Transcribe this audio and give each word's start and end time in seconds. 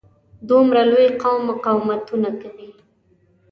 دومره 0.49 0.81
لوی 0.91 1.07
قوم 1.21 1.39
مقاومتونه 1.49 2.29
کوي. 2.41 2.69